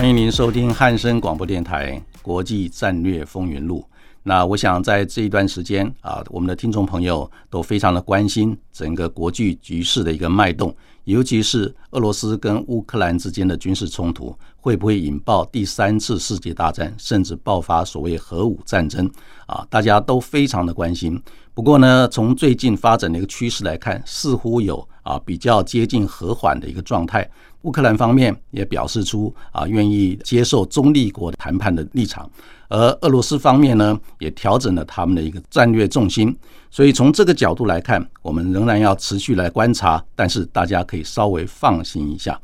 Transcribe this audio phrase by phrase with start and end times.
[0.00, 3.84] 欢迎您收听汉声广播电台《国际战略风云录》。
[4.22, 10.74] 那我想在这一段时间啊，我们的听众朋友都非常的关心整个国际局势的一个脉动，
[11.04, 19.10] 尤其是俄罗斯跟乌克兰之间的军事冲突会不会引爆第三次世界大战，甚至爆发所谓核武战争
[19.46, 19.66] 啊？
[19.70, 21.20] 大家都非常的关心。
[21.54, 27.28] 不过呢，从最近发展的一个趋势来看，似乎有啊比较接近和缓的一个状态。
[27.62, 32.30] 乌克兰方面也表示出啊愿意接受中立国谈判的立场。
[32.68, 36.34] 而俄罗斯方面呢，也调整了他们的一个战略重心，
[36.70, 42.40] 所以从这个角度来看，我们仍然要持续来观察，但是大家可以稍微放心一下。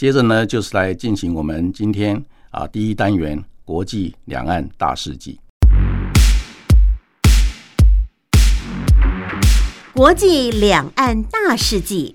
[0.00, 5.38] 接着呢，就是来进行我们今天啊第一单元国际两岸大事记。
[9.92, 12.14] 国际两岸大事记。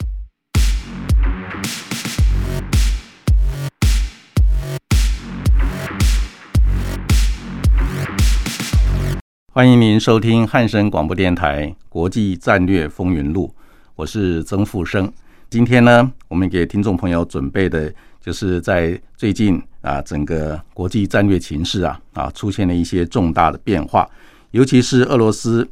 [9.53, 13.53] 欢迎您收听汉声广播电台《国际战略风云录》，
[13.95, 15.13] 我是曾富生。
[15.49, 24.09] 今天呢，我们给听众朋友准备的，就是在最近啊，整个国际战略情势啊啊，出现了一些重大的变化，
[24.51, 25.67] 尤其是俄罗斯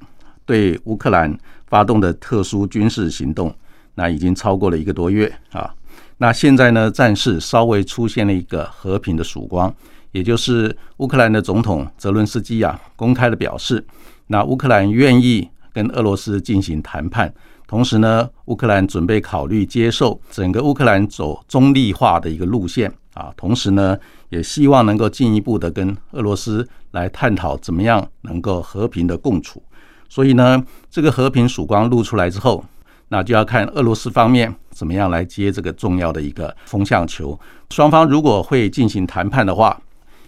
[0.45, 1.35] 对乌克兰
[1.67, 3.53] 发动的特殊军事行动，
[3.95, 5.73] 那已经超过了一个多月啊。
[6.17, 9.73] 那现在呢，战事稍微出现了一个和平的曙光。
[10.11, 13.83] 也就是乌克兰的总统泽伦斯基啊，公开的表示，
[14.27, 17.33] 那乌克兰愿意跟俄罗斯进行谈判，
[17.73, 23.97] 同时呢，乌克兰准备考虑接受整个乌克兰走中立化的一个路线啊，同时呢，
[24.29, 29.59] 也希望能够进一步的跟俄罗斯来探讨怎么样能够和平的共处。
[30.07, 32.63] 所以呢，这个和平曙光露出来之后，
[33.07, 37.39] 那就要看俄罗斯方面怎么样来接这个重要的一个风向球。
[37.71, 39.81] 双方如果会进行谈判的话，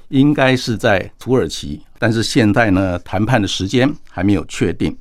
[0.07, 4.97] 应该是在土耳其，但是现在呢，谈判的时间还没有确定。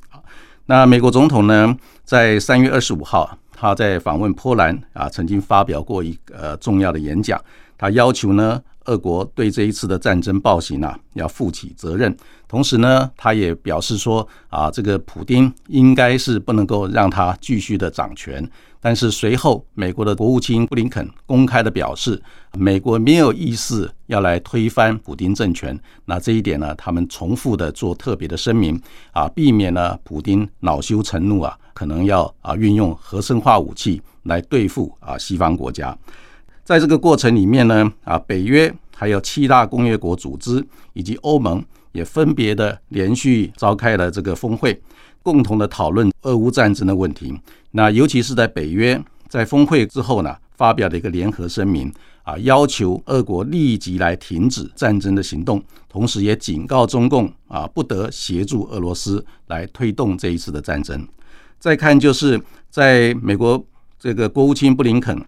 [0.66, 7.38] 那美国总统呢，在三月二十五号，他在访问波兰啊，曾经发表过一个重要的演讲，
[7.76, 12.16] 他要求呢，俄国对这一次的战争暴行啊，要负起责任。
[12.48, 18.42] 同时呢，他也表示说啊，这个普丁应该是不能够让他继续的掌权。
[18.84, 22.22] 但是随后，美国的国务卿布林肯公开的表示，
[22.52, 25.74] 美国没有意思要来推翻普京政权。
[26.04, 28.78] 那这一点呢，他们重复的做特别的声明
[29.12, 35.96] 啊，避免呢普京恼羞成怒啊，可能要啊运用核生化武器来对付啊西方国家。
[36.62, 40.62] 在这个过程里面呢，啊北约还有七大工业国组织
[40.92, 44.78] 以及欧盟也分别的连续召开了这个峰会。
[45.22, 47.32] 共同的讨论俄乌战争的问题，
[47.70, 51.90] 那尤其是在北约在峰会之后呢，发表了一个联合声明
[52.24, 61.08] 啊，要求俄国立即来停止战争的行动，同时也警告中共啊，不得协助俄罗斯来推动这一次的战争。
[61.58, 62.38] 再看就是
[62.68, 63.66] 在美国
[63.98, 65.18] 这个国务卿布林肯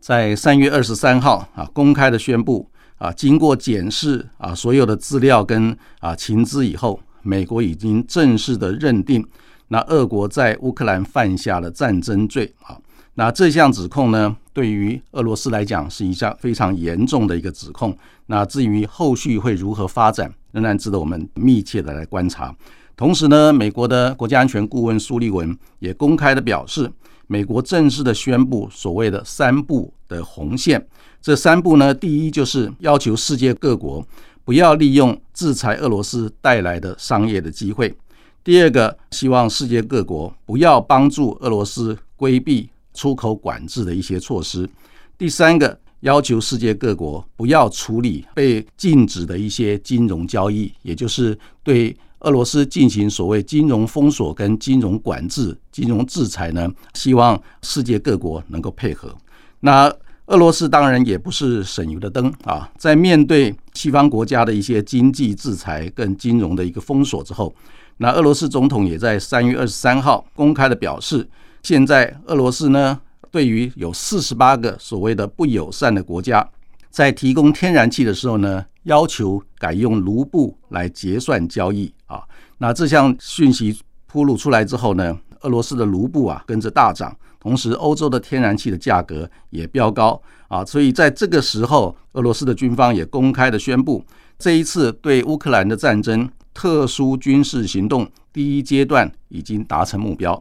[0.00, 2.66] 在三月二十三号啊，公开的宣布
[3.02, 7.00] 啊，经过检视啊所有的资料跟啊情资以后。
[7.24, 9.24] 美国已经正式的认定，
[9.68, 12.76] 那俄国在乌克兰犯下了战争罪啊。
[13.14, 17.96] 那这项指控呢，对于俄罗斯来讲是一项非常严重的一个指控。
[18.26, 22.52] 那至于后续会如何发展，仍然值得我们密切的来观察。
[22.96, 26.90] 同时呢，美国的国家安全顾问苏利文也公开的表示，
[27.28, 30.84] 美国正式的宣布所谓的三步的红线。
[31.22, 34.04] 这三步呢，第一就是要求世界各国。
[34.44, 37.94] 不要利用制裁俄罗斯带来的商业的机会。
[38.42, 44.68] 第二个，希望世界各国不要帮助俄罗斯规避出口管制的一些措施。
[45.16, 56.68] 第三个，要求世界各国不要处理被禁止的一些金融交易，也就是对俄罗斯进行所谓金融封锁跟金融管制、金融制裁呢？
[56.94, 59.16] 希望世界各国能够配合。
[59.60, 59.88] 那
[60.26, 67.54] 俄罗斯当然也不是省油的灯啊，在面对西方国家的一些经济制裁跟金融的一个封锁之后，
[67.98, 71.28] 那俄罗斯总统也在三月二十三号公开的表示，
[71.62, 72.98] 现在俄罗斯呢，
[73.30, 76.48] 对于有四十八个所谓的不友善的国家，
[76.88, 82.22] 在提供天然气的时候呢，要求改用卢布来结算交易啊。
[82.58, 83.76] 那这项讯息
[84.06, 87.14] 铺露出来之后呢，俄罗斯的卢布啊跟着大涨。
[87.42, 94.04] 同时，欧洲的天然气的价格也飙高啊，所以在这个时候，俄罗斯的军方也公开的宣布，
[94.38, 100.40] 这一次对乌克兰的战争特殊军事行动第一阶段已经达成目标。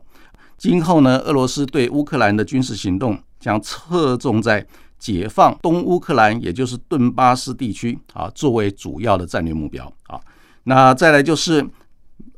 [0.59, 4.63] 今后呢，俄罗斯对乌克兰的军事行动将侧重在
[4.99, 10.21] 解放东乌克兰，也就是顿巴斯地区啊，作为主要的战略目标啊。
[10.65, 11.67] 那再来就是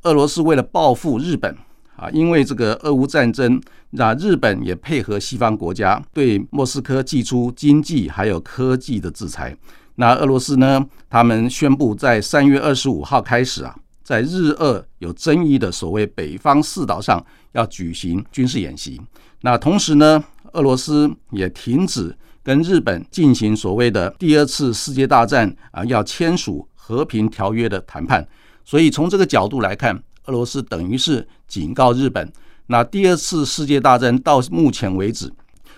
[0.03, 1.53] 俄罗斯为了报复日本。
[1.95, 3.61] 啊，因为这个俄乌战争，
[3.91, 9.55] 那日本也配合西方国家对莫斯科寄出经济还有科技的制裁。
[9.95, 18.99] 那俄罗斯呢，他们宣布在三月二十五号开始啊，在日俄有争议的所谓北方四岛上要举行军事演习。
[19.41, 20.23] 那同时呢，
[20.53, 28.27] 俄罗斯也停止跟日本进行所谓的第二次世界大战啊要签署和平条约的谈判。
[28.65, 30.03] 所以从这个角度来看。
[30.25, 32.31] 俄罗斯等于是警告日本，
[32.67, 35.31] 那第二次世界大战到目前为止，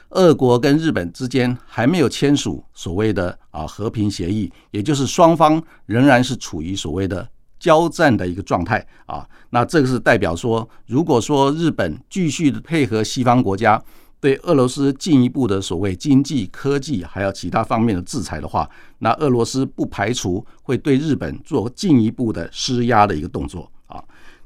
[0.10, 7.28] 俄国跟日本之间还没有签署所谓的啊和平协议，也就是双方仍然是处于所谓的
[7.60, 9.28] 交战的一个状态啊。
[9.50, 13.82] 那这个是代表说，如果说日本继续的配合西方国家
[14.20, 18.70] 对俄罗斯进一步的所谓经济、科技还有其他方面的制裁的话，
[19.00, 23.72] 那俄罗斯不排除会对日本做进一步的施压的一个动作。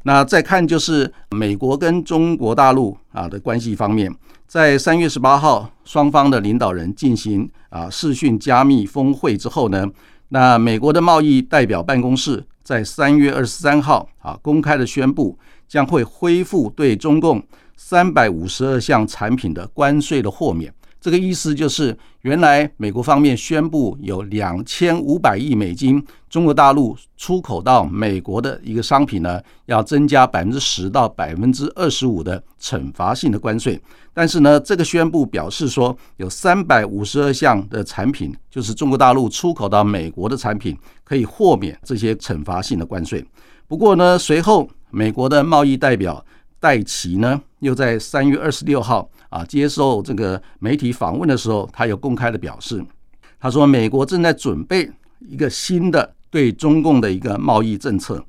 [0.04, 4.13] 那再看就是美国跟中国大陆啊的关系方面，
[4.48, 9.86] 在三月十八号双方的领导人进行啊视讯加密峰会之后呢，
[10.30, 15.38] 那美国的贸易代表办公室在三月二十三号啊公开的宣布，
[15.68, 17.44] 将会恢复对中共
[17.75, 20.74] 三百五十二项产品的关税的豁免。
[21.01, 33.81] 这个意思就是，原来美国方面宣布有两千五百亿美金中国大陆出口到美国的一个商品呢，要增加百分之十到百分之二十五的惩罚性的关税。
[34.13, 43.25] 但是呢，这个宣布表示说，有三百五十二项的产品，就是中国大陆出口到美国的产品，可以豁免这些惩罚性的关税。
[43.69, 46.25] 不过呢，随后美国的贸易代表
[46.60, 49.10] 戴奇呢，又在三月二十六号。
[49.30, 52.84] 啊，接受这个媒体访问的时候，他有公开的表示，
[53.40, 58.26] 他说美国正在准备一个新的对中共的一个贸易政策，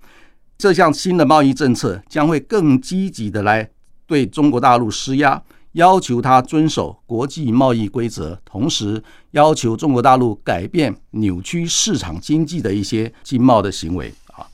[0.59, 3.71] 这项新的贸易政策将会更积极的来
[4.07, 5.43] 对中国大陆施压，
[5.73, 14.47] 要求他遵守国际贸易规则，同时要求中国大陆改变扭曲市场经济的一些经贸的行为啊。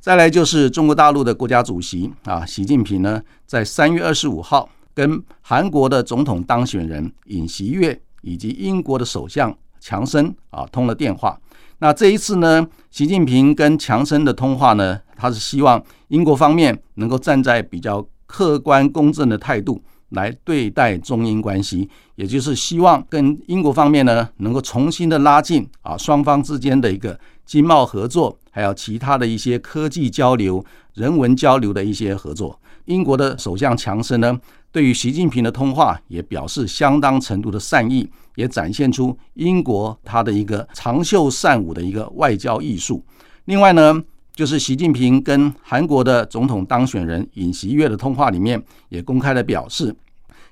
[0.00, 4.68] 再来就是中国大陆的国家主席啊，习近平呢，在三月二十五号。
[4.94, 11.38] 跟韩国的总统当选人尹锡悦以及英国的首相强生啊通了电话。
[11.78, 32.58] 那这一次呢，习近平跟强生的通话呢，他是希望英国方面能够站在比较客观公正的态度来对待中英关系，也就是希望跟英国方面呢能够重新的拉近啊双方之间的一个经贸合作，还有其他的一些科技交流、人文交流的一些合作。
[32.86, 34.38] 英国的首相强森呢？
[34.70, 43.02] 对于习近平的通话，也表示相当程度的善意，也展现出英国他的一个长袖善舞的一个外交艺术。
[43.46, 44.02] 另外呢，
[44.34, 49.94] 就是习近平跟韩国的总统当选人尹锡悦的通话里面，也公开的表示，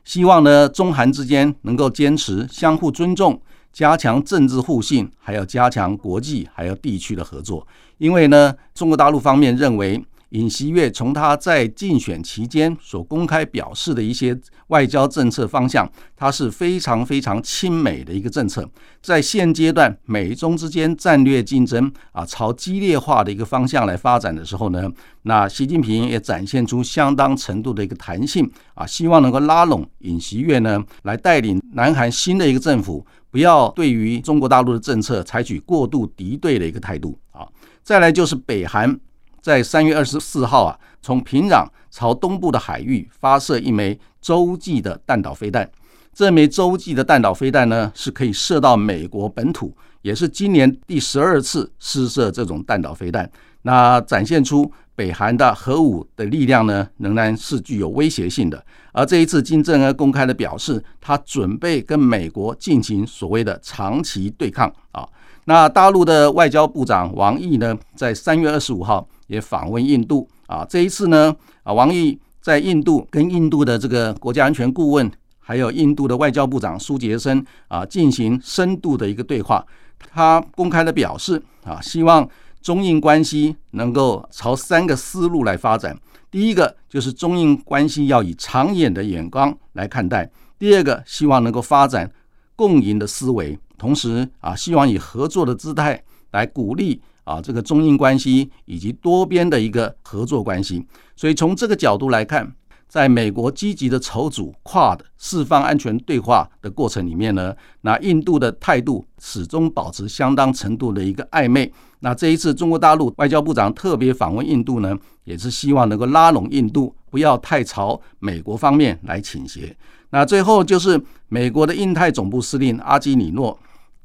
[0.05, 3.39] 希望呢中韩之间能够坚持相互尊重，
[3.73, 7.67] 加强政治互信，还要加强国际还有地区的合作。
[7.99, 10.03] 因为呢，中国大陆方面认为。
[10.33, 18.67] 尹锡悦从他在竞选期间所公开表示的一些外交政策方向，他是非常非常亲美的一个政策。
[19.03, 24.91] 在现阶段美中之间战略竞争啊朝激烈化的一个方向来发展的时候呢，
[25.23, 37.47] 那习近平也展现出相当程度的一个弹性啊，希望能够拉拢尹锡悦呢，来带领南韩新的一个政府，不要对于中国大陆的政策采取过度敌对的一个态度啊。
[37.83, 38.99] 再来就是北韩。
[39.43, 45.69] 在三月二十四号啊，从平壤朝东部的海域发射一枚洲际的弹道飞弹。
[46.15, 53.29] 这枚洲际的弹道飞弹呢，是可以射到美国本土，也是今年第十二次试射这种弹道飞弹。
[53.63, 58.65] 那展现出北韩的核武的力量呢，仍然是具有威胁性的。
[58.93, 65.09] 而这一次，金正恩公开的表示，他准备跟美国进行所谓的长期对抗啊。
[65.47, 70.65] 那大陆的外交部长王毅呢，在三月二十五号也访问印度啊。
[70.69, 79.65] 这一次呢，啊，王毅在印度跟印度的这个国家安全顾问，还有印度的外交部长苏杰生啊，进行深度的一个对话。
[79.99, 82.29] 他公开的表示啊，希望
[82.61, 85.97] 中印关系能够朝三个思路来发展。
[86.31, 90.25] 第一个就是中印关系要以长远的眼光来看待；
[90.59, 92.11] 第二个，希望能够发展
[92.57, 100.87] 共赢的思维，同时啊，希望以合作的姿态来鼓励啊这个中印关系以及多边的一个合作关系。
[101.17, 102.55] 所以从这个角度来看。
[102.89, 111.73] 在美国积极的筹组跨的四方安全对话的过程里面呢，那印度的态度始终保持相当程度的一个暧昧。
[112.01, 119.75] 那这一次中国大陆外交部长特别访问印度呢，也是希望能够拉拢印度，不要太朝美国方面来倾斜。
[120.11, 123.59] 那最后就是美国的印太总部司令阿基里诺，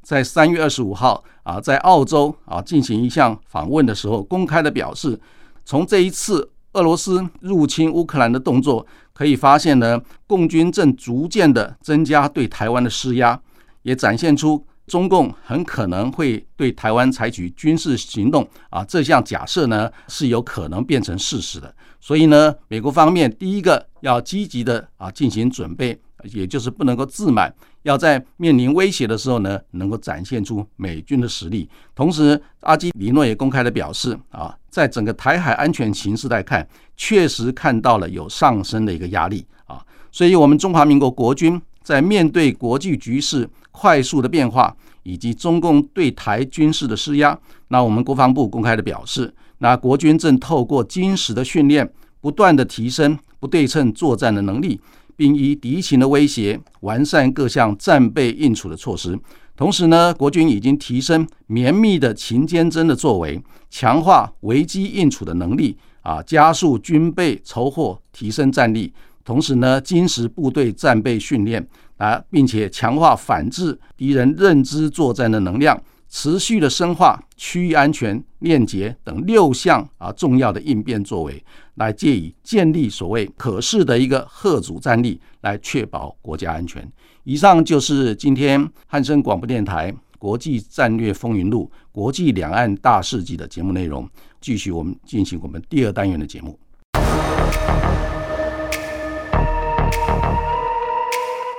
[0.08, 5.20] 在三月二十五号啊，在澳洲啊进行一项访问的时候，公开的表示，
[5.66, 6.50] 从这一次。
[6.74, 13.40] 俄罗斯入侵乌克兰的动作，可以发现呢，共军正逐渐的增加对台湾的施压，
[13.82, 18.84] 也展现出中共很可能会对台湾采取军事行动啊。
[18.84, 21.74] 这项假设呢，是有可能变成事实的。
[22.00, 25.98] 所以呢，美国方面第一个要积极的啊进行准备。
[26.24, 31.68] 也就是不能够自满，要在面临威胁的时候呢，能够展现出美军的实力。
[31.94, 39.84] 同时，阿基里诺也公开的表示啊，在整个台海安全形势来看，确实看到了有上升的一个压力啊。
[40.10, 51.88] 所以，我们中华民国国军在面对国际局势快速的变化，以及中共对台军事的施压，那我们国防部公开的表示，那国军正透过精实的训练，
[52.20, 54.80] 不断的提升不对称作战的能力。
[55.18, 59.18] 并依敌情的威胁，完善各项战备应处的措施。
[59.56, 68.94] 同时呢，国军已经提升绵密的勤监侦的作为，强化危机应处的能力啊，加速军备筹获，提升战力。
[69.24, 75.82] 同时呢，精实部队战备训练啊，并且强化反制敌人认知作战的能量。
[76.10, 81.44] 持续的深化区域安全链接等六项啊重要的应变作为，
[81.78, 86.86] 来借以建立所谓可视的一个贺主战力，来确保国家安全。
[87.24, 94.08] 以上就是今天汉声广播电台国际战略风云录国际两岸大事记的节目内容。
[94.40, 96.58] 继续我们进行我们第二单元的节目，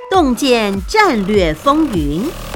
[0.10, 2.49] 洞见战略风云。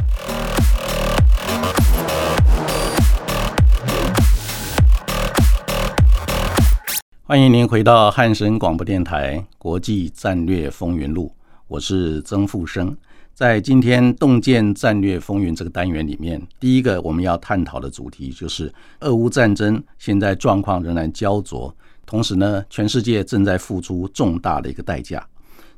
[7.33, 11.25] 欢迎您回到汉声广播电台《国际战略风云录》，
[11.67, 12.95] 我是曾富生。
[13.33, 21.73] 在今天“洞见战略风云”这个单元里面，第一个我们要探讨的主题就是俄乌战争现在状况仍然焦灼，
[22.05, 25.27] 同时呢，全世界正在付出重大的一个代价。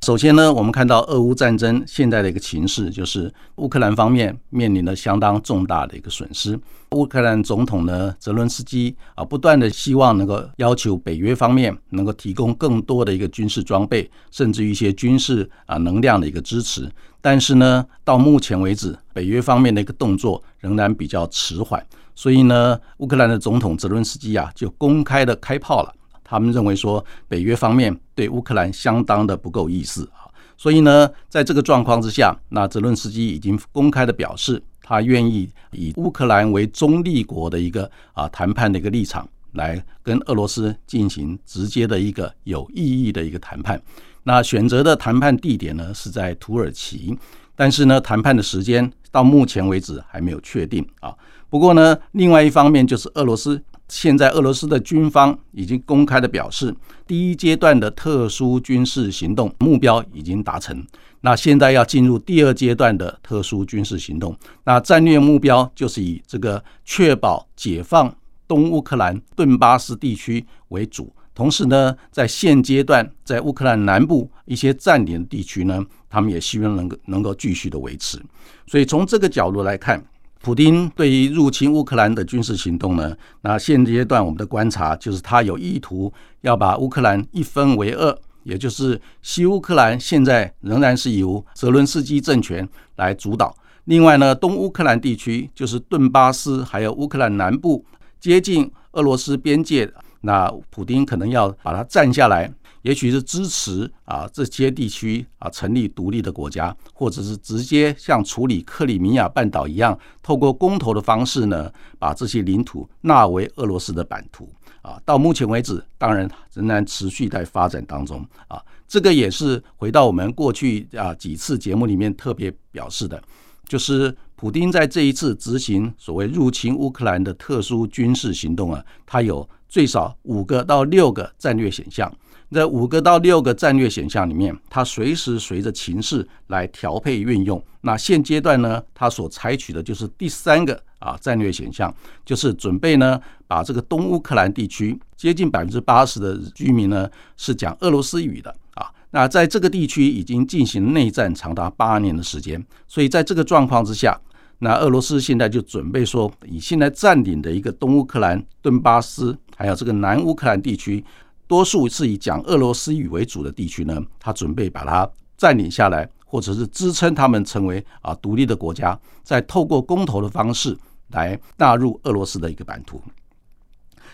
[0.01, 6.59] 首先呢，我们看到俄乌战争现在的一个情势，就是乌克兰方面面临了相当重大的一个损失。
[6.91, 16.87] 乌克兰总统呢，泽伦斯基啊，不断的希望能够要求北约方面能够提供更多的一个军事装备，甚至于一些军事啊能量的一个支持。
[17.19, 21.83] 但是呢，到目前为止，北约方面的一个动作仍然比较迟缓。
[22.13, 25.91] 所以呢，乌克兰的总统泽伦斯基啊，就公开的开炮了。
[26.27, 30.25] 他们认为说，北约方面对乌克兰相当的不够意思啊，
[30.57, 43.79] 所以呢，在这个状况之下，那泽伦斯基已经公开的表示，他愿意以乌克兰为中立国的一个啊谈判的一个立场，来跟俄罗斯进行直接的一个有意义的一个谈判。
[44.23, 47.15] 那选择的谈判地点呢是在土耳其，
[47.55, 51.13] 但是呢，谈判的时间到目前为止还没有确定啊。
[51.51, 53.61] 不过呢，另外一方面就是俄罗斯。
[53.87, 56.75] 现在俄罗斯的军方已经公开的表示，
[57.05, 60.83] 第一阶段的特殊军事行动目标已经达成。
[61.21, 68.15] 那现在要进入第二阶段的特殊军事行动，那战略目标就是以这个确保解放
[68.47, 71.13] 东乌克兰顿巴斯地区为主。
[71.33, 78.19] 同时呢，在现阶段，在乌克兰南部一些占领地区呢，他们也希望能够能够继续的维持。
[78.67, 80.03] 所以从这个角度来看。
[80.45, 97.83] 普京对于入侵乌克兰的军事行动呢，那现阶段我们的观察就是他有意图要把乌克兰一分为二，也就是西乌克兰现在仍然是由泽伦斯基政权来主导，另外呢，东乌克兰地区就是顿巴斯还有乌克兰南部
[98.19, 99.91] 接近俄罗斯边界，
[100.25, 102.51] 那普丁可能要把它占下来。
[102.81, 114.47] 也许是支持啊这些地区啊成立独立的国家，或者是直接像处理克里米亚半岛一样，透过公投的方式呢，把这些领土纳为俄罗斯的版图
[114.83, 115.01] 啊。
[115.03, 118.61] 到目前为止，当然仍然持续在发展当中啊。
[118.87, 123.19] 这个也是回到我们过去啊几次节目里面特别表示的，
[123.67, 132.11] 就是普丁在这一次执行所谓入侵乌克兰的特殊军事行动啊，他有最少五个到六个战略选项。
[132.51, 137.61] 在五个到六个战略选项里面，它随时随着情势来调配运用。
[137.81, 141.93] 那现阶段呢，它所采取的就是第三个啊战略选项，
[142.23, 148.89] 就是准备呢把这个东乌克兰地区接近百分之八十的居民呢是讲俄罗斯语的啊。
[149.09, 154.17] 那在这个地区已经进行内战长达八年的时间，所以在这个状况之下，
[154.59, 161.03] 那俄罗斯现在就准备说，以现在占领的一个东乌克兰顿巴斯，还有这个南乌克兰地区。
[161.47, 165.07] 多数是以讲俄罗斯语为主的地区呢，他准备把它
[165.37, 170.75] 占领下来，或者是支撑他们成为啊独立的国家，再透过公投的方式
[171.09, 172.99] 来纳入俄罗斯的一个版图。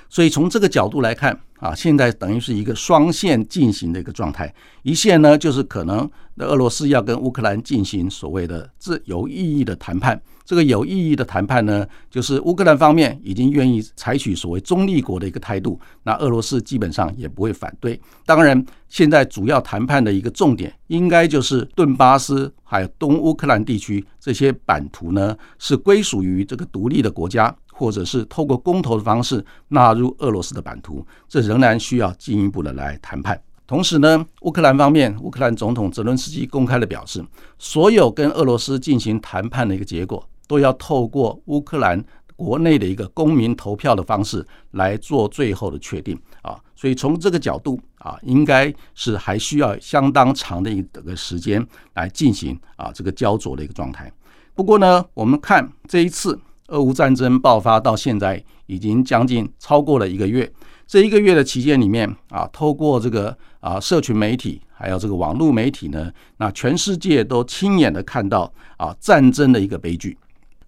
[0.10, 4.54] 所以从这个角度来看啊，现在等于是一个双线进行的一个状态。
[4.84, 10.22] 一线呢，就是可能俄罗斯要跟乌克兰进行所谓的自由意义的谈判。
[10.52, 17.98] 这个有意义的谈判呢，就是乌克兰方面已经愿意采取所谓中立国的一个态度，那俄罗斯基本上也不会反对。
[18.26, 33.42] 当然，现在主要谈判的一个重点，应该就是顿巴斯还有东乌克兰地区这些版图呢，是归属于这个独立的国家，或者是透过公投的方式纳入俄罗斯的版图，这仍然需要进一步的来谈判。
[33.66, 37.24] 同时呢，乌克兰方面，乌克兰总统泽伦斯基公开的表示，
[37.58, 40.28] 所有跟俄罗斯进行谈判的一个结果。
[40.52, 42.04] 都要透过乌克兰
[42.36, 54.12] 国内的一个公民投票的方式来做最后的确定啊，所以从这个角度啊，应该是还需要相当长的一个时间来进行啊这个焦灼的一个状态。
[54.54, 60.52] 不过呢，我们看这一次俄乌战争爆发到现在已经将近超过了一个月，
[60.86, 70.18] 这一个月的期间里面啊，透过这个啊社群媒体还有这个网络媒体呢，那全世界都亲眼的看到啊战争的一个悲剧。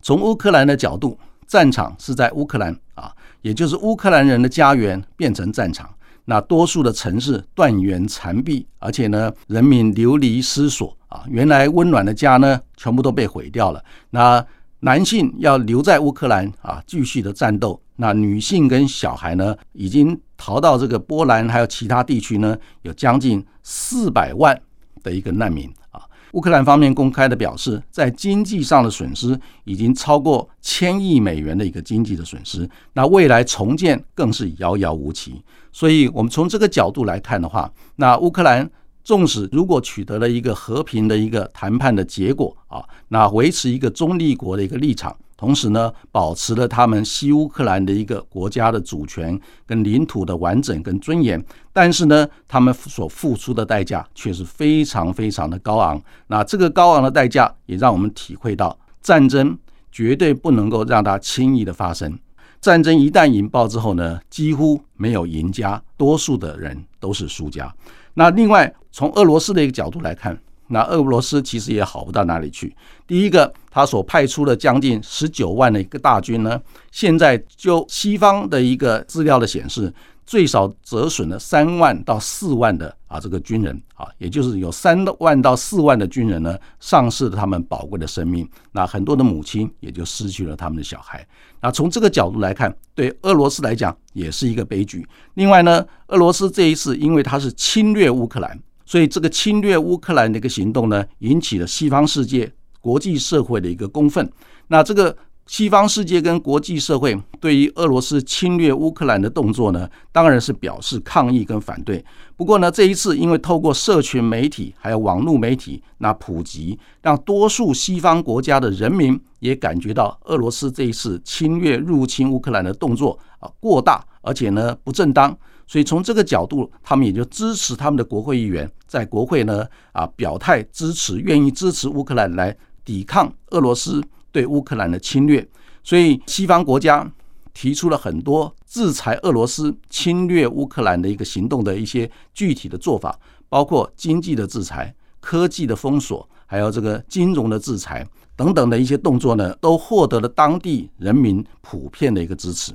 [0.03, 3.09] 从乌克兰的角度，战场是在乌克兰啊，
[3.41, 5.89] 也就是乌克兰人的家园变成战场。
[6.25, 13.81] 那多数的城市断垣残壁，而且呢，人民流离失所啊，原来温暖的家呢，全部都被毁掉了。
[14.09, 14.45] 那
[14.81, 17.79] 男性要留在乌克兰啊，继续的战斗。
[17.95, 24.59] 那女性跟小孩呢，已经逃到这个波兰，还有其他地区呢，有将近四百万
[25.01, 26.01] 的一个难民啊。
[26.33, 35.41] 乌克兰方面公开的表示，在经济上的损失已经超过千亿美元的一个经济的损失，那未来重建更是遥遥无期。
[35.71, 38.67] 所以，我们从这个角度来看的话，那乌克兰
[39.03, 45.15] 纵使如果取得了一个和平的一个谈判的结果啊，那维持一个中立国的一个立场。
[45.43, 56.01] 同时呢，保持了他们西乌克兰的一个国家的主权跟领土的完整跟尊严，但是呢，他们所付出的代价却是非常非常的高昂。
[56.27, 59.57] 那这个高昂的代价也让我们体会到，战争
[59.91, 62.17] 绝对不能够让它轻易的发生。
[62.61, 67.69] 战争一旦引爆之后呢，几乎没有赢家，多数的人都是输家。
[68.13, 70.39] 那另外，从俄罗斯的一个角度来看。
[70.73, 72.75] 那俄罗斯其实也好不到哪里去。
[73.07, 76.59] 第一个，他所派出的将近十九万的一个大军呢，
[76.91, 79.93] 现在就西方的一个资料的显示，
[80.25, 88.49] 最少折损了三万到四万的啊这个军人啊，也就是有三万到四万的军人呢，丧失了他们宝贵的生命。
[88.71, 91.25] 那很多的母亲也就失去了他们的小孩。
[91.61, 95.05] 那从这个角度来看，对俄罗斯来讲也是一个悲剧。
[95.35, 98.59] 另外呢，俄罗斯这一次因为他是侵略乌克兰。
[98.93, 104.31] 所以，这个侵略乌克兰的一个行动呢，引起了西方世界、国际社会的一个公愤。
[104.67, 112.05] 那这个西方世界跟国际社会对于俄罗斯侵略乌克兰的动作呢，当然是表示抗议跟反对。
[112.35, 125.35] 不过呢，这一次因为透过社群媒体还有网络媒体那普及，让多数西方国家的人民也感觉到俄罗斯这一次侵略入侵乌克兰的动作啊过大，而且呢不正当。
[125.65, 135.47] 所以从这个角度，他们也就支持他们的国会议员在国会呢啊表态支持，愿意支持乌克兰来抵抗俄罗斯对乌克兰的侵略。
[135.83, 137.09] 所以西方国家
[137.53, 143.17] 提出了很多制裁俄罗斯侵略乌克兰的一个行动的一些具体的做法，
[143.49, 152.73] 包括经济的制裁、科技的封锁，还有这个金融的制裁等等的一些动作呢，都获得了当地人民普遍的一个支持。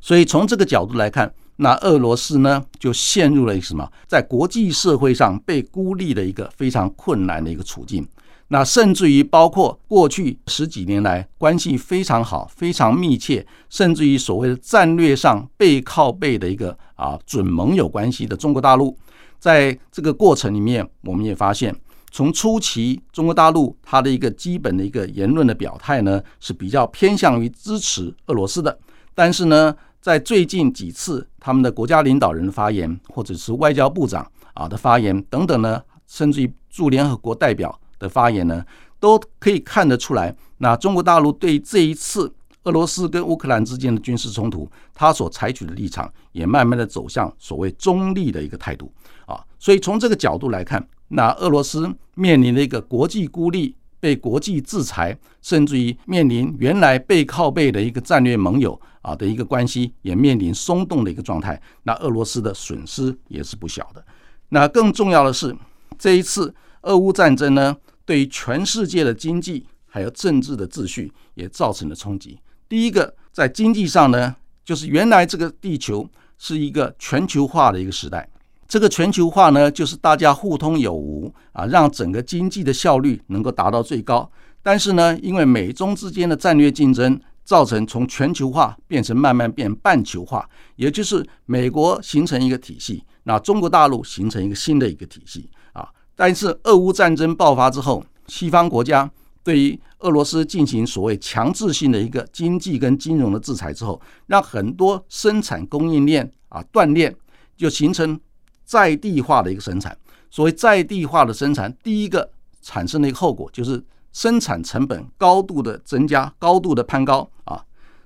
[0.00, 8.06] 所以从这个角度来看，那俄罗斯呢就陷入了一个什么，在国际社会上被孤立的一个非常困难的一个处境。
[8.48, 18.96] 那甚至于包括过去十几年来关系非常好、非常密切，甚至于所谓的战略上背靠背的一个啊准盟友关系的中国大陆，
[19.40, 21.74] 在这个过程里面，我们也发现，
[22.12, 28.78] 从初期中国大陆它的一个基本的一个言论的表态呢，是比较偏向于支持俄罗斯的，
[29.12, 29.74] 但是呢，
[30.06, 37.76] 在最近几次他们的国家领导人的发言，或者是外交部长啊的发言等等呢，甚至于驻联合国代表。
[37.98, 38.64] 的发言呢，
[39.00, 40.32] 都可以看得出来。
[40.58, 48.92] 那中国大陆对这一次俄罗斯跟乌克兰之间的军事冲突，它所采取的立场也慢慢的走向所谓中立的一个态度
[49.24, 49.42] 啊。
[49.58, 61.60] 所以从这个角度来看，那俄罗斯面临的一个国际孤立、被国际制裁，甚至于面临原来背靠背的一个战略盟友啊的一个关系，也面临松动的一个状态。
[61.84, 64.04] 那俄罗斯的损失也是不小的。
[64.50, 65.56] 那更重要的是，
[65.98, 67.76] 这一次俄乌战争呢？
[68.04, 72.38] 对于全世界的经济还有政治的秩序也造成了冲击。
[72.68, 78.28] 第一个，在经济上呢，就是原来这个地球是一个全球化的一个时代，
[78.68, 84.30] 这个全球化呢，就是大家互通有无啊，让整个经济的效率能够达到最高。
[84.62, 95.88] 但是呢，因为美中之间的战略竞争，造成从全球化变成慢慢变半球化，也就是美国形成一个体系，那中国大陆形成一个新的一个体系啊。
[96.16, 99.08] 但是，俄乌战争爆发之后，西方国家
[99.44, 107.14] 对于俄罗斯进行所谓强制性的一个经济跟金融的制裁之后，让很多生产供应链啊断裂，
[107.56, 108.18] 就形成
[108.66, 109.96] 在地化的一个生产。
[110.28, 112.28] 所谓在地化的生产，第一个
[112.60, 117.64] 产生的一个后果就是生产成本高度的增加，高度的攀高啊。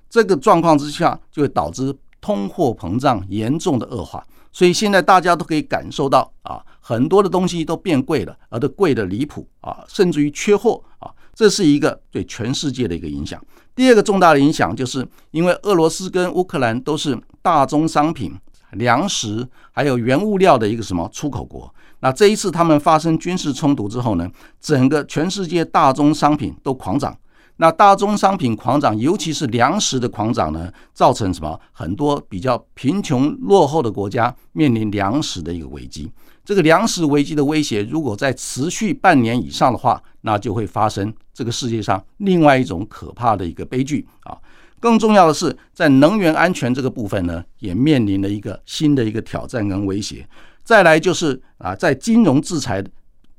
[0.09, 4.25] 这个状况之下，就会导致通货膨胀严重的恶化。
[4.53, 13.40] 所以现在大家都可以感受到啊，很多的东西都变贵了，而且贵的离谱啊，甚至于缺货啊，这是一个对全世界的一个影响。
[13.77, 18.37] 第二个重大的影响，就是因为俄罗斯跟乌克兰都是大宗商品、
[18.72, 21.72] 粮食还有原物料的一个什么出口国。
[22.00, 24.30] 那这一次他们发生军事冲突之后呢，
[24.61, 27.16] 整个全世界大宗商品都狂涨。
[27.56, 31.61] 那大宗商品狂涨，尤其是粮食的狂涨呢，造成什么？
[31.72, 36.11] 很多比较贫穷落后的国家面临粮食的一个危机。
[36.42, 44.38] 这个粮食危机的威胁，如果在持续半年以上的话，那就会发生这个世界上另外一种可怕的一个悲剧啊！
[44.81, 50.27] 更重要的是，在能源安全这个部分呢，也面临了一个新的一个挑战跟威胁。
[50.64, 52.85] 再来就是啊，在金融制裁。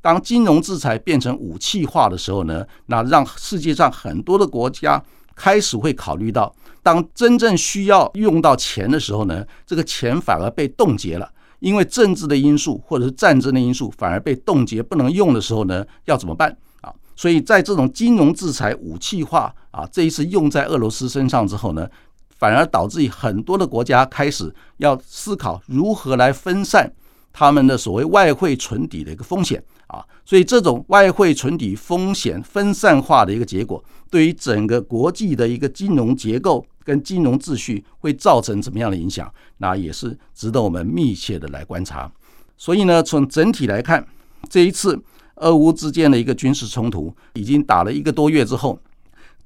[0.04, 5.00] 当金融制裁变成武器化的时候呢，那让世界上很多的国家
[5.36, 6.52] 开始会考虑到，
[6.82, 16.50] 当真正需要用到钱的时候呢，这个钱反而被冻结了，因为政治的因素或者是战争的因素反而被冻结不能用的时候呢，要怎么办
[16.82, 16.92] 啊？
[17.16, 21.90] 所以在这种金融制裁武器化啊，这一次用在俄罗斯身上之后呢，
[22.38, 26.92] 反而导致很多的国家开始要思考如何来分散
[27.34, 29.64] 他们的所谓外汇存底的一个风险。
[29.88, 39.30] 啊，所以这种外汇存底风险分散化的一个结果，对于整个国际的一个金融结构跟金融秩序会造成怎么样的影响？
[39.58, 42.10] 那也是值得我们密切的来观察。
[42.56, 44.08] 所以呢，从整体来看，
[44.50, 44.98] 这一次
[45.36, 48.80] 俄乌之间的一个军事冲突已经打了一个多月之后，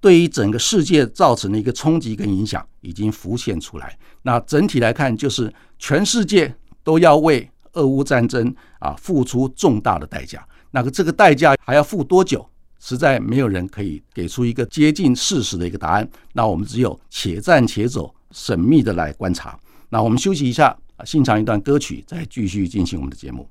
[0.05, 3.97] 对于整个世界造成的一个冲击跟影响已经浮现出来。
[4.21, 7.49] 那整体来看，就是全世界都要为。
[7.73, 10.47] 俄乌战争啊，付出重大的代价。
[10.71, 12.47] 那个这个代价还要付多久？
[12.79, 16.09] 实在没有人可以给出一个接近事实的一个答案。
[16.31, 19.59] 那我们只有且战且走，神秘的来观察。
[19.89, 23.45] 那我们休息一下，欣赏一段歌曲，再继续进行我们的节目。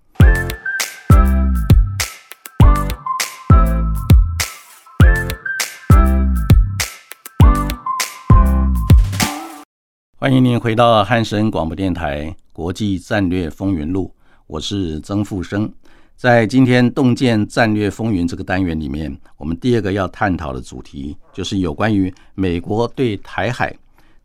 [10.25, 12.35] 欢迎您回到汉声广播电台。
[12.51, 14.11] 国际战略风云录，
[14.47, 15.71] 我是曾富生。
[16.17, 23.77] 在今天洞见战略风云这个单元里面，我们第二个要探讨的主题就是有关于美国对台海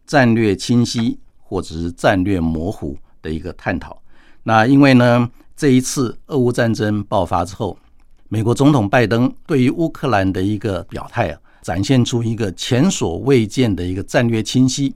[0.08, 4.02] 战略清晰或者是战略模糊的一个探讨。
[4.44, 7.78] 那因为呢，这一次俄乌战争爆发之后，
[8.30, 14.96] 美国总统拜登对于乌克兰的一个表态啊，展现出一个前所未见的一个战略清晰。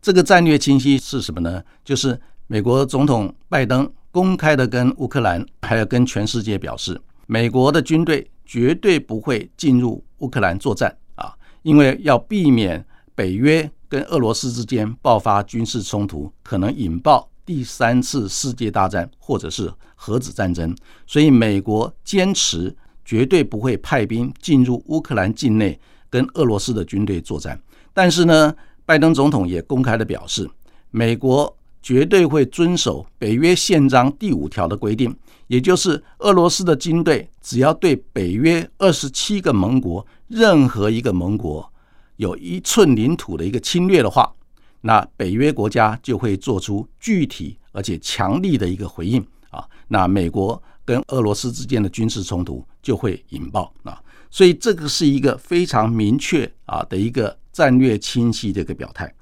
[0.00, 1.62] 这个战略清晰是什么呢？
[1.84, 12.84] 就是美国总统拜登公开的跟乌克兰，还有跟全世界表示，美国的军队绝对不会进入乌克兰作战啊，因为要避免
[13.14, 20.74] 北约跟俄罗斯之间爆发军事冲突，可能引爆第三次世界大战或者是核子战争，
[21.06, 27.60] 所以美国坚持绝对不会派兵进入乌克兰境内跟俄罗斯的军队作战。
[27.92, 28.54] 但是呢，
[28.88, 30.48] 拜登总统也公开的表示，
[30.90, 35.14] 美国绝对会遵守北约宪章第五条的规定，
[35.46, 41.70] 也就是俄罗斯的军队只要对北约二十七个盟国任何一个盟国
[42.16, 44.32] 有一寸领土的一个侵略的话，
[44.80, 49.62] 那北约国家就会做出具体而且强力的一个回应啊。
[49.88, 54.00] 那美国跟俄罗斯之间的军事冲突就会引爆啊。
[54.30, 59.12] 所以这个是一个非常明确啊的一个战略清晰的一个表态。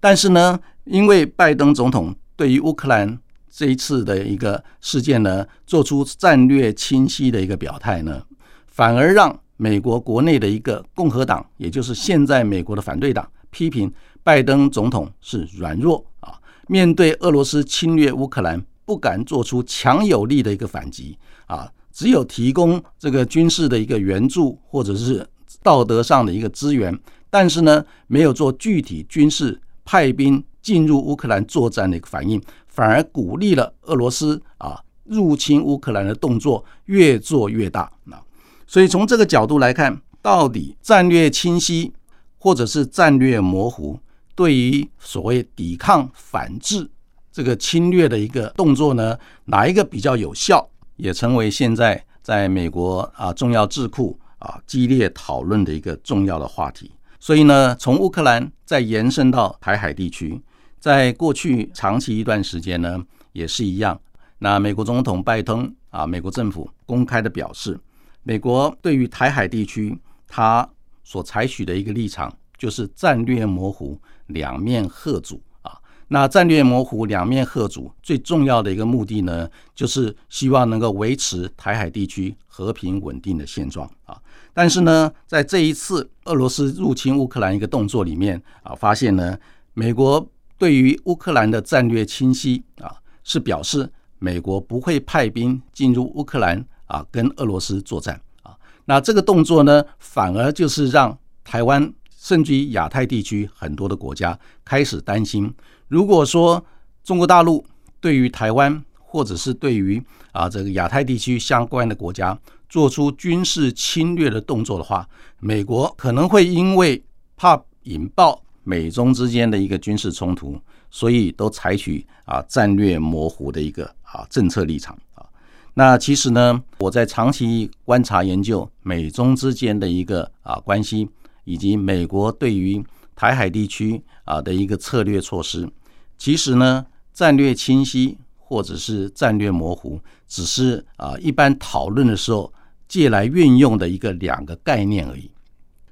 [0.00, 3.18] 但是呢，因为拜登总统对于乌克兰
[3.50, 8.24] 这一次的一个事件呢，做出战略清晰的一个表态呢，
[8.66, 25.24] 反而让美国国内的一个共和党，也就是现在美国的反对党，批评拜登总统是软弱啊，面对俄罗斯侵略乌克兰，不敢做出强有力的一个反击啊，只有提供这个军事的一个援助或者是
[25.62, 26.98] 道德上的一个支援，
[27.30, 30.42] 但是呢，没有做具体军事派兵。
[30.62, 38.22] 进入乌克兰作战的一个反应，反而鼓励了俄罗斯啊入侵乌克兰的动作越做越大啊。
[38.64, 41.92] 所以从这个角度来看，到底战略清晰
[42.38, 43.98] 或者是战略模糊，
[44.36, 46.88] 对于所谓抵抗反制
[47.32, 56.90] 这个侵略的一个动作呢，哪一个比较有效，也成为现在在美国啊重要智库啊激烈讨论的一个重要的话题。
[57.18, 60.40] 所以呢，从乌克兰再延伸到台海地区。
[60.80, 63.00] 在过去长期一段时间呢，
[63.30, 64.00] 也是一样。
[64.38, 67.78] 那美国总统拜登啊，美国政府公开的表示，
[68.24, 70.68] 美国对于台海地区，他
[71.04, 75.78] 所采取的一个立场就是战略模糊、两面贺阻啊。
[76.08, 84.20] 那战略模糊、两面贺阻，最重要的一个目的呢，就是希望能够维持台海地区和平稳定的现状啊。
[84.54, 89.38] 但是呢，在这一次俄罗斯入侵乌克兰一个动作里面啊，发现呢，
[89.74, 90.28] 美国。
[90.58, 98.54] 对于乌克兰的战略清晰啊，是表示美国不会派兵进入乌克兰啊，跟俄罗斯作战啊。
[98.84, 105.52] 那这个动作呢，反而就是让台湾甚至于亚太地区很多的国家开始担心，
[105.88, 106.64] 如果说
[107.02, 107.66] 中国大陆
[108.00, 112.38] 对于台湾或者是对于啊这个亚太地区相关的国家
[112.72, 115.06] 做出军事侵略的动作的话，
[115.40, 117.04] 美国可能会因为
[117.36, 118.42] 怕引爆。
[118.64, 120.58] 美中之间的一个军事冲突，
[120.88, 125.26] 所以都采取啊战略模糊的一个啊政策立场啊。
[125.74, 131.06] 那其实呢，我在长期观察研究美中之间的一个啊关系，
[131.44, 132.82] 以及美国对于
[133.14, 135.68] 台海地区啊的一个策略措施，
[136.16, 142.50] 其实呢，战略清晰或者是战略模糊，只是啊一般讨论的时候
[142.92, 145.30] 借来运用的一个两个概念而已。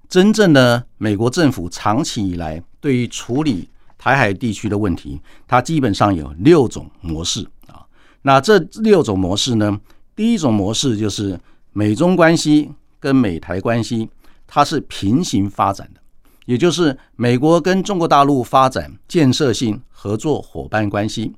[0.06, 7.86] 真正的美国政府长期以来对于处理台海地区的问题，它基本上有六种模式啊。
[8.20, 9.80] 那这六种模式呢，
[10.14, 11.40] 第一种模式就是
[11.72, 14.10] 美中关系跟美台关系，
[14.46, 16.00] 它是平行发展的，
[16.44, 21.32] 也就是美国跟中国大陆发展建设性合作伙伴关系，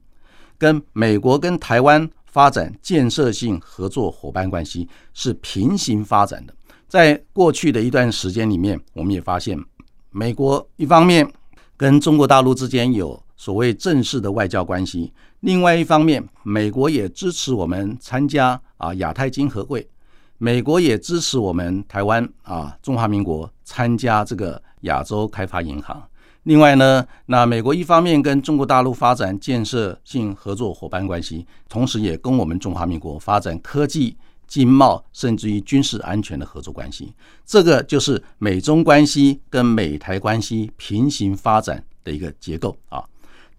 [0.59, 6.55] 跟美国跟台湾发展建设性合作伙伴关系是平行发展的。
[6.88, 9.59] 在过去的一段时间里面，我们也发现，
[10.11, 11.31] 美国一方面
[11.77, 19.87] 跟中国大陆之间有所谓正式的外交关系，另外一方面，美国也支持我们参加啊亚太经合会，
[20.38, 26.03] 美国也支持我们台湾啊中华民国参加这个亚洲开发银行。
[26.45, 34.17] 另外呢，那美国一方面跟中国大陆发展建设性合作伙伴关系，同时也跟我们中华民国发展科技。
[34.49, 37.11] 经贸甚至于军事安全的合作关系，
[37.47, 43.03] 这个就是美中关系跟美台关系平行发展的一个结构啊。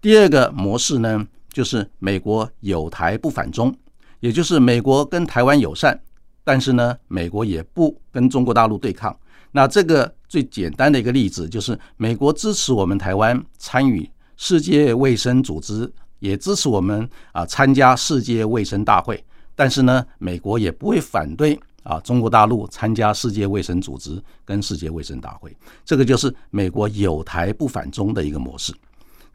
[0.00, 3.74] 第二个模式呢，就是美国有台不反中，
[4.20, 6.00] 也就是美国跟台湾友善，
[6.44, 9.18] 但是呢，美国也不跟中国大陆对抗。
[9.56, 15.88] 那这个最简单的一个例子就是，美国支持我们台湾参与世界卫生组织，
[16.18, 19.24] 也支持我们啊参加世界卫生大会。
[19.54, 28.74] 但是呢，美国也不会反对啊，中国大陆参加世界卫生组织跟世界卫生大会，这个就是美国有台不反中的一个模式。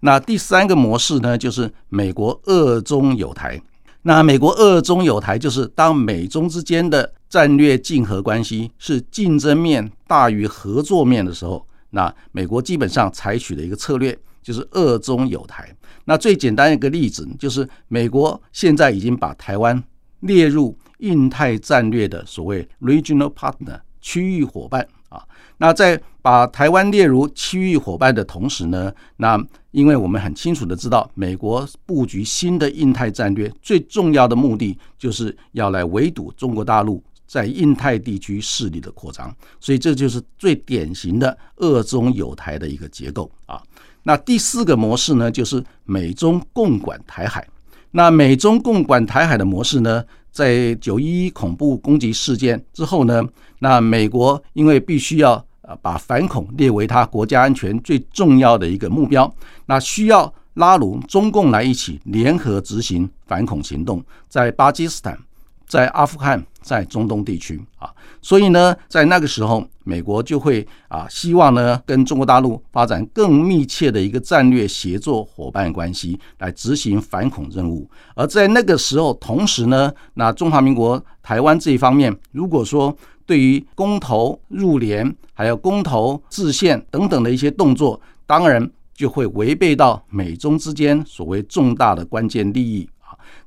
[0.02, 3.62] 那第三个模式呢，就是美国二中有台。
[4.02, 15.70] 那美国二中有台，就是当美中之间的战略竞合关系是竞争面大于合作面的时候，那美国基本上采取的一个策略就是二中有台。
[16.06, 19.82] 那最简单一个例子就是美国现在已经把台湾
[20.22, 25.24] 列入印太战略的所谓 regional partner 区域伙伴啊。
[25.58, 29.40] 那在把台湾列入区域伙伴的同时呢，那
[29.72, 43.62] 因为我们很清楚的知道，美国布局新的印太战略最重要的目的就是要来围堵中国大陆在印太地区势力的扩张，所以这就是最典型的二中有台的一个结构啊。
[44.02, 47.48] 那第四个模式呢，就是美中共管台海。
[47.92, 53.24] 那美中共管台海的模式呢，在九一一恐怖攻击事件之后呢，
[53.60, 59.32] 那美国因为必须要呃把反恐列为它国家安全最重要的一个目标，
[59.68, 65.16] 那需要拉拢中共来一起联合执行反恐行动，在巴基斯坦。
[65.68, 67.90] 在阿富汗，在中东地区啊，
[68.22, 77.90] 所以呢，在那个时候，美国就会啊，希望呢，跟中国大陆发展更密切的一个战略协作伙伴关系，来执行反恐任务。
[78.16, 82.96] 而在那个时候，同时呢，那中华民国台湾这一方面，如果说
[83.26, 92.90] 对于公投入联，还有公投制宪等等的一些动作，当然就会违背到美中之间所谓重大的关键利益，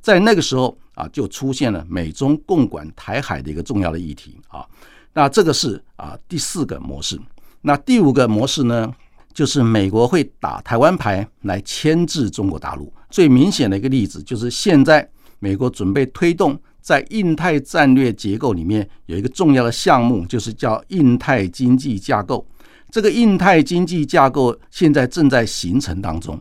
[0.01, 0.77] 在那个时候。
[0.95, 4.63] 啊，就出现了美中共管台海的一个重要的议题啊。
[5.15, 7.19] 那这个是啊第四个模式。
[7.63, 8.95] 那第五个模式呢，
[9.33, 12.93] 就是美国会打台湾牌来牵制中国大陆。
[13.09, 22.47] 最明显的一个例子就是现在美国准备推动在印太战略结构里面有一个重要的项目，就是叫印太经济架构。
[22.91, 26.39] 这个印太经济架构现在正在形成当中。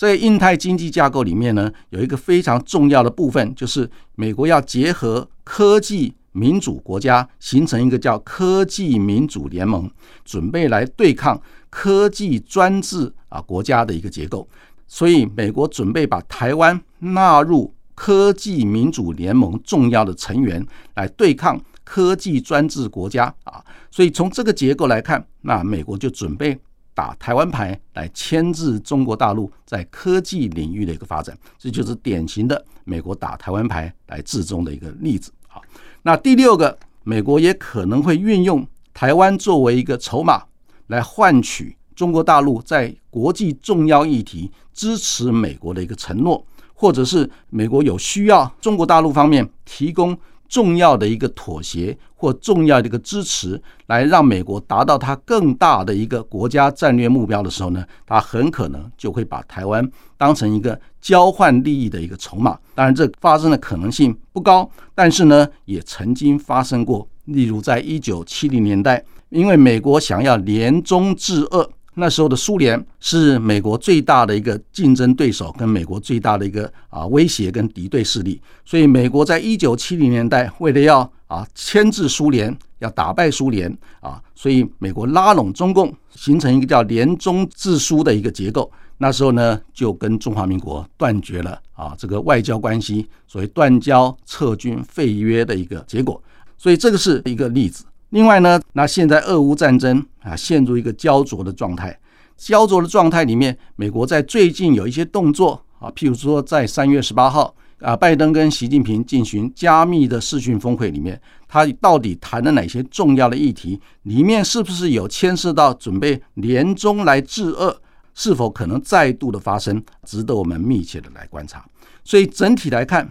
[0.00, 9.90] 在印太经济架构里面呢，有一个非常重要的部分，就是美国要结合科技民主国家，形成一个叫科技民主联盟，
[10.24, 14.48] 准备来对抗科技专制啊国家的一个结构。
[14.86, 23.62] 所以，美国准备把台湾纳入科技民主联盟重要的成员，来对抗科技专制国家啊。
[23.90, 26.58] 所以，从这个结构来看，那美国就准备。
[26.94, 35.32] 打台湾牌来牵制中国大陆在科技领域的一个发展，这就是典型的美国打台湾牌来制中的一个例子。
[35.48, 35.62] 好，
[36.02, 40.42] 那第六个，美国也可能会运用台湾作为一个筹码，
[40.88, 50.18] 来换取中国大陆在国际重要议题支持美国的一个承诺，或者是美国有需要，中国大陆方面提供。
[50.50, 62.58] 重要的一个妥协或重要的一个支持，来让美国达到它更大的一个国家战略目标的时候呢，它很可能就会把台湾当成一个交换利益的一个筹码。
[62.74, 67.08] 当然，这发生的可能性不高，但是呢，也曾经发生过。
[67.26, 71.70] 例如，在一九七零年代，因为美国想要联中制俄。
[71.94, 78.40] 那时候的苏联是美国最大的一个竞争对手，跟美国最大的一个啊威胁跟敌对势力。
[78.64, 88.70] 所以，美国在一九七零年代为了要啊牵制苏联，要打败苏联啊，所以美国拉拢中共，形成一个叫联中制苏的一个结构。
[88.98, 96.22] 那时候呢，就跟中华民国断绝了啊这个外交关系，所谓断交、撤军、废约的一个结果。
[96.56, 97.84] 所以，这个是一个例子。
[98.10, 101.98] 另外呢，那现在俄乌战争啊陷入一个焦灼的状态，
[102.36, 113.80] 焦灼的状态里面，美国在最近有一些动作啊，譬如说在三月十八号啊，拜登跟习近平进行加密的视讯峰会里面，他到底谈了哪些重要的议题？
[114.02, 117.80] 里面是不是有牵涉到准备联中来制恶？
[118.12, 119.80] 是否可能再度的发生？
[120.04, 121.64] 值得我们密切的来观察。
[122.02, 123.08] 所以整体来看，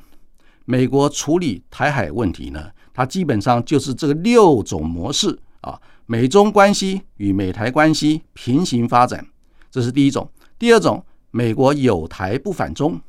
[0.66, 2.66] 美国处理台海问题呢？
[3.00, 9.26] 它基本上就是这个六种模式啊，美中关系与美台关系平行发展，
[9.72, 10.22] 这是第一种；
[10.60, 13.00] 第二种，美国有台不反中；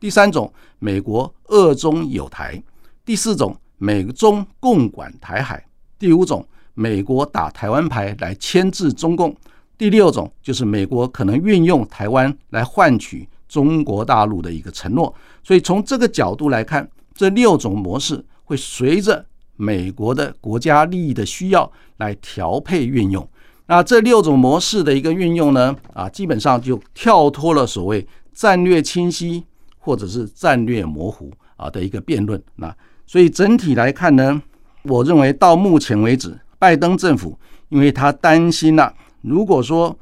[0.00, 2.60] 第三种，美国恶中有台；
[3.04, 5.56] 第四种，美中共管台海；
[6.00, 9.30] 第五种，美国打台湾牌来牵制中共；
[9.78, 15.14] 第六种，就是美国可能运用台湾来换取中国大陆的一个承诺。
[15.44, 18.24] 所以从这个角度来看，这六种模式。
[18.48, 19.26] 会随着
[19.56, 23.28] 美国的国家利益的需要来调配运用。
[23.66, 29.44] 那这六种模式的一个运用呢，啊，基本上就跳脱了所谓战略清晰
[29.78, 32.42] 或者是战略模糊啊的一个辩论。
[32.56, 32.74] 那
[33.06, 34.40] 所以整体来看呢，
[34.84, 37.38] 我认为到目前为止，拜登政府
[37.68, 39.94] 因为他担心了，如果说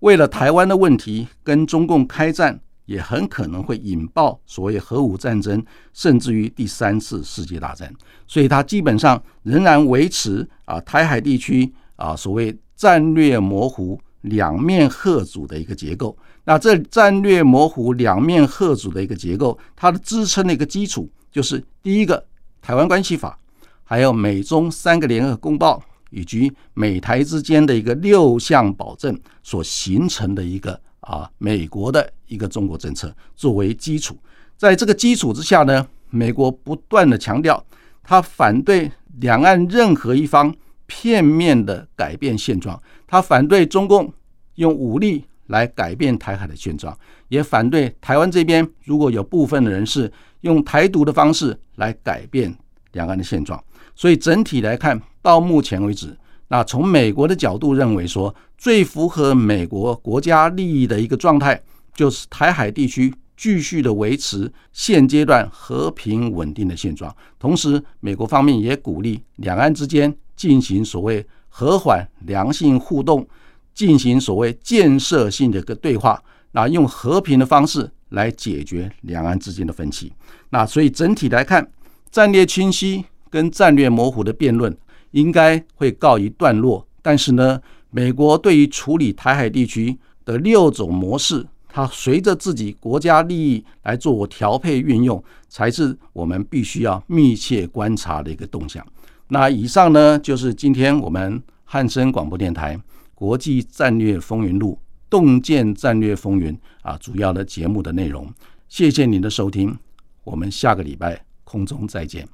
[0.00, 2.58] 为了台湾的问题跟中共开战。
[2.86, 7.92] 也很可能会引爆所谓核武战争，甚至于第三次世界大战。
[8.26, 16.16] 所以，它基本上仍然维持啊台海地区啊所谓战略模糊两面贺主的一个结构。
[16.44, 22.18] 那这战略模糊两面贺主的一个结构，它的支撑的一个基础就是第一个
[22.60, 23.38] 《台湾关系法》，
[23.84, 25.80] 还有美中三个联合公报，
[26.10, 34.16] 以及美台之间的一个六项保证所形成的一个啊美国的一个中国政策作为基础。
[34.56, 37.64] 在这个基础之下呢，美国不断的强调，
[38.02, 40.54] 他反对两岸任何一方
[40.86, 44.12] 片面的改变现状，他反对中共
[44.54, 45.24] 用武力。
[45.48, 46.96] 来改变台海的现状，
[47.28, 50.10] 也反对台湾这边如果有部分的人士
[50.42, 52.54] 用台独的方式来改变
[52.92, 53.62] 两岸的现状。
[53.94, 56.16] 所以整体来看，到目前为止，
[56.48, 61.60] 那从美国的角度认为说，最符合美国国家利益的一个状态，
[61.94, 67.14] 就是台海地区继续的维持现阶段和平稳定的现状。
[67.38, 73.26] 同时，美国方面也鼓励两岸之间进行所谓和缓良性互动。
[73.74, 80.12] 进行所谓建设性的一个对话，那用和平的方式来解决两岸之间的分歧。
[80.50, 81.66] 那所以整体来看，
[82.10, 84.76] 战略清晰跟战略模糊的辩论
[85.12, 86.86] 应该会告一段落。
[87.00, 98.86] 但是呢，美国对于处理台海地区的六种模式，它随着自己国家利益来做调配运用，才是我们必须要密切观察的一个动向。
[99.28, 102.78] 那以上呢，就是今天我们汉声广播电台。
[103.14, 104.76] 国际战略风云录，
[105.08, 108.28] 洞见战略风云啊，主要的节目的内容。
[108.68, 109.78] 谢谢您的收听，
[110.24, 112.28] 我们下个礼拜空中再见，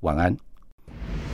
[0.00, 1.27] 晚安。